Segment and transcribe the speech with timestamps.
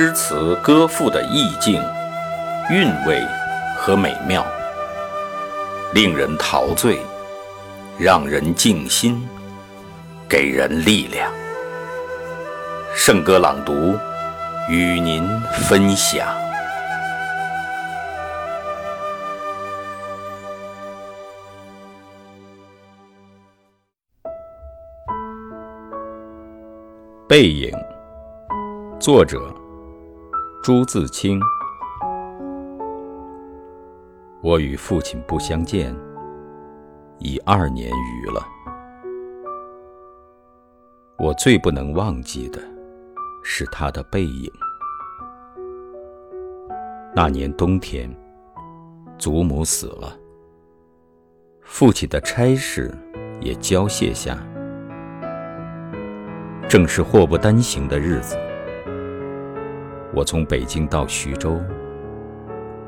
[0.00, 1.82] 诗词歌赋的意境、
[2.70, 3.20] 韵味
[3.76, 4.46] 和美妙，
[5.92, 7.00] 令人陶醉，
[7.98, 9.28] 让人静心，
[10.28, 11.28] 给人力量。
[12.94, 13.98] 圣歌朗读，
[14.70, 15.28] 与您
[15.68, 16.28] 分享。
[27.28, 27.72] 背影，
[29.00, 29.52] 作者
[30.62, 31.40] 朱自清。
[34.42, 35.94] 我与父亲不相见
[37.18, 38.46] 已二年余了，
[41.18, 42.60] 我最不能忘记的
[43.42, 44.50] 是他的背影。
[47.14, 48.14] 那年冬天，
[49.16, 50.16] 祖母死了，
[51.62, 52.94] 父亲的差事
[53.40, 54.38] 也交卸下。
[56.68, 58.36] 正是祸不单行的日子，
[60.18, 61.60] 我从北京到徐州，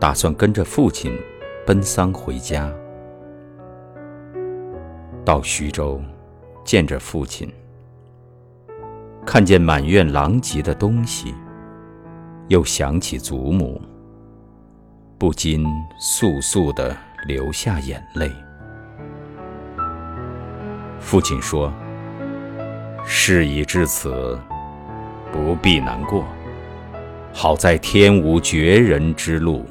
[0.00, 1.16] 打算跟着父亲
[1.64, 2.68] 奔丧回家。
[5.24, 6.02] 到徐州，
[6.64, 7.48] 见着父亲，
[9.24, 11.32] 看见满院狼藉的东西，
[12.48, 13.80] 又想起祖母，
[15.16, 15.64] 不禁
[16.00, 16.96] 簌簌地
[17.28, 18.28] 流下眼泪。
[20.98, 21.72] 父亲说。
[23.04, 24.36] 事已至此，
[25.32, 26.24] 不必难过。
[27.32, 29.64] 好在天无绝人之路。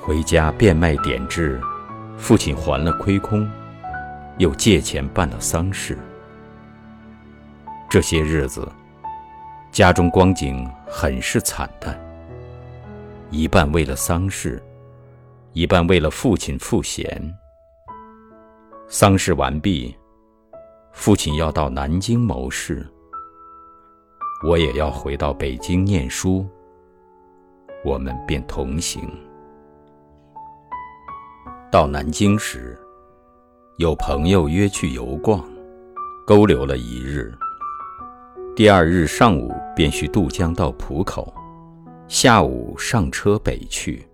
[0.00, 1.60] 回家变卖典质，
[2.16, 3.46] 父亲还了亏空，
[4.38, 5.98] 又借钱办了丧事。
[7.90, 8.66] 这些日子，
[9.72, 11.98] 家中光景很是惨淡。
[13.30, 14.62] 一半为了丧事，
[15.52, 17.34] 一半为了父亲赋闲。
[18.88, 19.94] 丧事完毕。
[20.92, 22.84] 父亲要到南京谋事，
[24.44, 26.46] 我也要回到北京念书。
[27.84, 29.02] 我们便同行。
[31.70, 32.78] 到南京时，
[33.78, 35.44] 有朋友约去游逛，
[36.26, 37.32] 勾留了一日。
[38.54, 41.32] 第二日上午便须渡江到浦口，
[42.06, 44.06] 下午上车北去。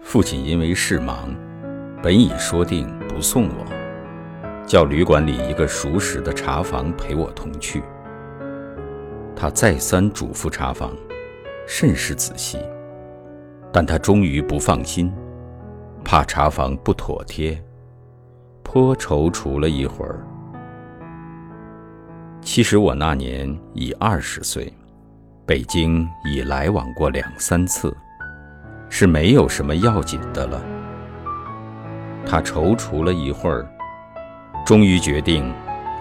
[0.00, 1.34] 父亲因为事忙，
[2.02, 3.64] 本已说定不送我。
[4.66, 7.82] 叫旅馆里一个熟识的茶房陪我同去。
[9.36, 10.90] 他再三嘱咐茶房，
[11.68, 12.58] 甚是仔细，
[13.70, 15.12] 但他终于不放心，
[16.02, 17.62] 怕茶房不妥帖，
[18.62, 20.26] 颇踌躇了一会儿。
[22.40, 24.72] 其实我那年已二十岁，
[25.44, 27.94] 北京已来往过两三次，
[28.88, 30.62] 是没有什么要紧的了。
[32.24, 33.68] 他踌躇了一会儿。
[34.64, 35.52] 终于决定，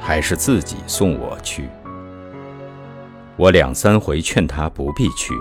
[0.00, 1.68] 还是自己送我去。
[3.42, 5.34] 我两三回劝他不必去，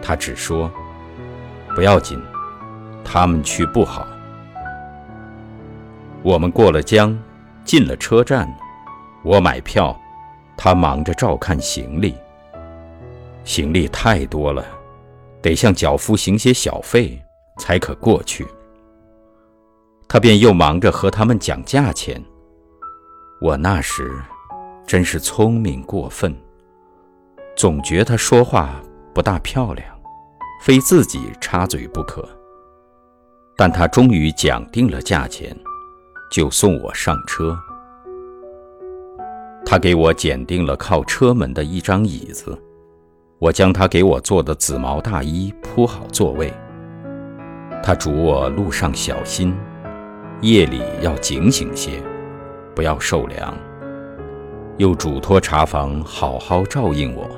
[0.00, 0.72] 他只说
[1.76, 2.18] ：“不要紧，
[3.04, 4.08] 他们去不好。”
[6.24, 7.14] 我们过了江，
[7.62, 8.50] 进了车站，
[9.22, 9.94] 我买票，
[10.56, 12.16] 他忙着照看行李。
[13.44, 14.64] 行李太多了，
[15.42, 17.22] 得向脚夫行些小费，
[17.58, 18.48] 才可过去。
[20.08, 22.18] 他便又忙着和他们讲价钱。
[23.42, 24.10] 我那时
[24.86, 26.34] 真是聪明过分，
[27.60, 28.70] 总觉他说话
[29.12, 29.86] 不大漂亮，
[30.62, 32.26] 非自己插嘴不可。
[33.54, 35.54] 但他终于讲定了价钱，
[36.32, 37.54] 就送我上车。
[39.66, 42.58] 他给我拣定了靠车门的一张椅子，
[43.38, 46.50] 我将他给我做的紫毛大衣铺好座位。
[47.82, 49.54] 他嘱我路上小心，
[50.40, 52.02] 夜里要警醒些。
[52.74, 53.54] 不要受凉，
[54.78, 57.28] 又嘱托茶房好好照应我。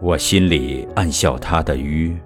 [0.00, 2.16] 我心里暗笑他的愚。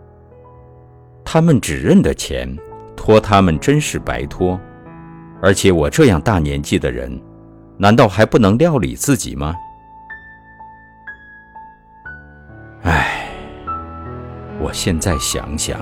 [1.25, 2.57] 他们只认得钱，
[2.95, 4.59] 托他们真是白托。
[5.43, 7.21] 而且我这样大年纪的人，
[7.77, 9.55] 难道还不能料理自己吗？
[12.83, 13.29] 唉，
[14.61, 15.81] 我现在想想，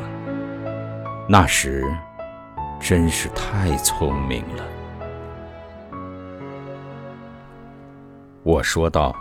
[1.28, 1.84] 那时
[2.80, 4.64] 真是太聪明了。
[8.42, 9.14] 我说道：“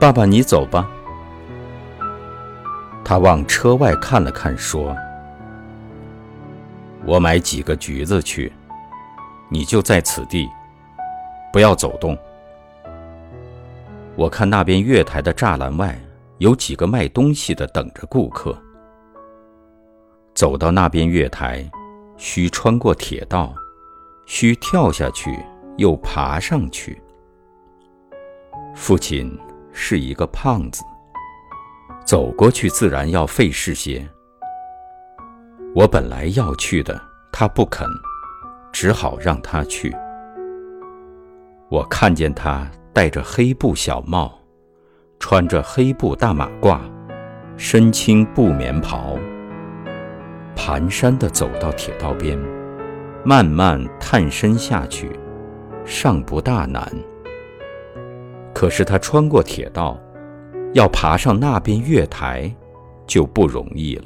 [0.00, 0.90] 爸爸，你走吧。”
[3.04, 4.96] 他往车外看了看，说
[7.04, 8.50] ：“我买几个橘子去，
[9.50, 10.48] 你就在此地，
[11.52, 12.16] 不要走动。
[14.16, 16.00] 我看那边月台的栅栏外
[16.38, 18.56] 有几个卖东西的等着顾客。
[20.32, 21.68] 走到那边月台，
[22.16, 23.54] 需穿过铁道，
[24.24, 25.38] 需跳下去，
[25.76, 27.00] 又爬上去。”
[28.74, 29.38] 父亲
[29.72, 30.82] 是一个胖子，
[32.04, 34.06] 走过去自然要费事些。
[35.74, 37.00] 我本来要去的，
[37.32, 37.88] 他不肯，
[38.72, 39.94] 只好让他去。
[41.70, 44.38] 我看见他戴着黑布小帽，
[45.18, 46.78] 穿着黑布大马褂，
[47.56, 49.18] 身青布棉袍，
[50.54, 52.38] 蹒跚地走到铁道边，
[53.24, 55.10] 慢慢探身下去，
[55.86, 56.86] 尚不大难。
[58.54, 59.98] 可是他穿过铁道，
[60.74, 62.54] 要爬上那边月台，
[63.06, 64.04] 就不容易了。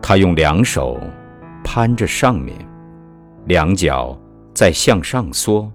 [0.00, 1.00] 他用两手
[1.64, 2.56] 攀着上面，
[3.46, 4.16] 两脚
[4.54, 5.70] 在向上缩，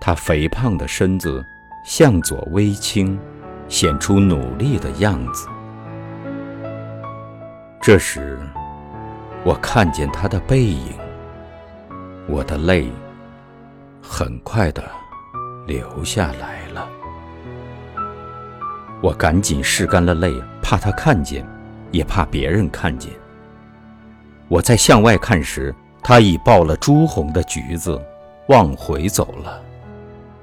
[0.00, 1.42] 他肥胖的身子
[1.84, 3.18] 向左微倾，
[3.66, 5.48] 显出努力的样子。
[7.80, 8.38] 这时，
[9.42, 10.92] 我看见他的背影，
[12.28, 12.88] 我的泪
[14.02, 14.84] 很快的。
[15.66, 16.88] 流下来了，
[19.02, 21.46] 我赶紧拭干了泪，怕他看见，
[21.90, 23.10] 也怕别人看见。
[24.48, 28.00] 我在向外看时，他已抱了朱红的橘子，
[28.48, 29.62] 往回走了。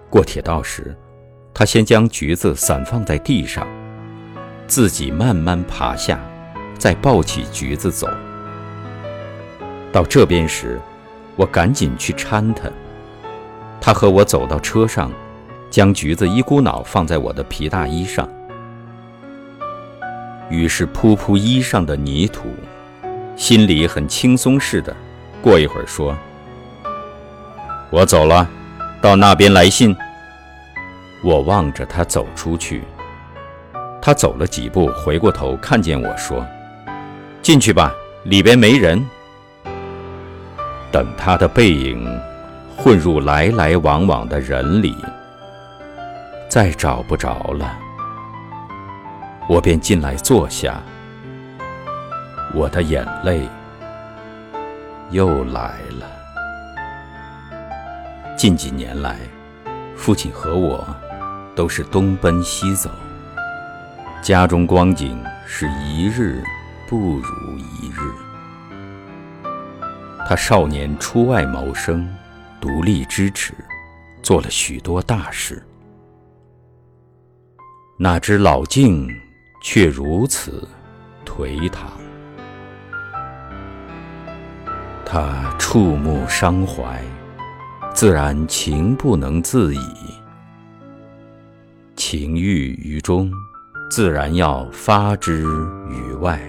[0.09, 0.95] 过铁道时，
[1.54, 3.68] 他先将橘子散放在地上，
[4.65, 6.19] 自己慢慢爬下，
[6.77, 8.07] 再抱起橘子走。
[9.92, 10.80] 到这边时，
[11.36, 12.69] 我赶紧去搀他。
[13.80, 15.12] 他和我走到车上，
[15.69, 18.27] 将橘子一股脑放在我的皮大衣上，
[20.50, 22.48] 于是扑扑衣上的泥土，
[23.36, 24.96] 心里很轻松似的。
[25.42, 26.18] 过一会儿说
[27.90, 28.48] ：“我走了，
[29.02, 29.96] 到那边来信。”
[31.24, 32.84] 我望着他走出去，
[34.02, 36.46] 他走了几步，回过头看见我说
[37.42, 37.92] ：“进去吧，
[38.24, 39.04] 里边没人。”
[40.92, 42.08] 等他的背影。
[42.80, 44.96] 混入来来往往的人里，
[46.48, 47.76] 再找不着了，
[49.50, 50.82] 我便进来坐下，
[52.54, 53.48] 我的眼泪
[55.10, 56.06] 又来了。
[58.38, 59.18] 近几年来，
[59.96, 60.86] 父亲和我
[61.56, 62.90] 都是东奔西走，
[64.22, 66.44] 家中光景是一日
[66.90, 68.14] 不如一日。
[70.28, 72.08] 他少年出外谋生。
[72.60, 73.54] 独立支持，
[74.24, 75.64] 做了许多大事。
[78.00, 79.08] 哪知老境
[79.69, 80.66] 却如此
[81.25, 81.92] 颓唐。
[85.06, 87.04] 他触目伤怀，
[87.94, 89.80] 自然情不能自已。
[91.98, 93.30] 情郁于中，
[93.92, 95.44] 自然要发之
[95.90, 96.40] 于外。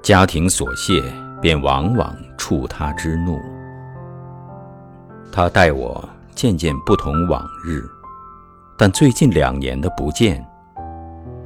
[0.00, 1.02] 家庭琐屑，
[1.42, 3.40] 便往往触他之怒。
[5.32, 7.82] 他待我渐渐不同往日，
[8.78, 10.46] 但最近两年的不见，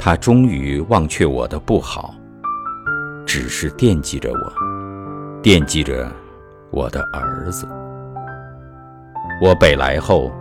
[0.02, 2.14] 他终于忘却我的不好，
[3.26, 4.52] 只是惦记着我，
[5.42, 6.10] 惦记着
[6.70, 7.68] 我的儿子。
[9.42, 10.32] 我北来后，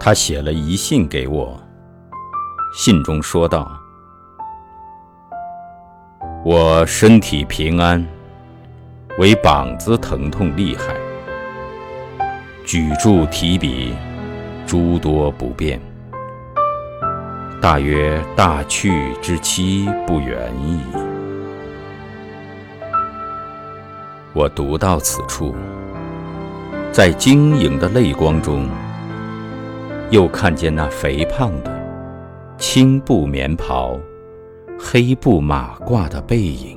[0.00, 1.60] 他写了一信给我，
[2.74, 3.70] 信中说道
[6.42, 8.02] ：“我身体平安，
[9.18, 10.96] 唯膀子疼痛厉害。”
[12.64, 13.92] 举箸提笔，
[14.66, 15.78] 诸多不便。
[17.62, 20.80] 大约大去之期不远矣。
[24.32, 25.54] 我读到此处，
[26.90, 28.68] 在晶莹的泪光中，
[30.10, 31.72] 又看见那肥胖的
[32.58, 33.96] 青布棉袍、
[34.76, 36.76] 黑布马褂的背影。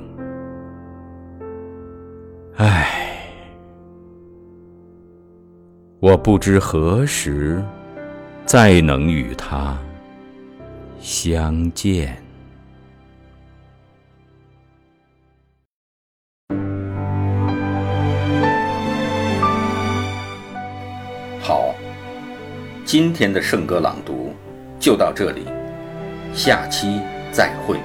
[2.58, 2.92] 唉。
[5.98, 7.60] 我不知何时
[8.44, 9.76] 再能与他
[11.00, 12.16] 相见。
[21.40, 21.74] 好，
[22.84, 24.34] 今天的圣歌朗读
[24.80, 25.46] 就到这里，
[26.34, 27.00] 下期
[27.30, 27.78] 再会。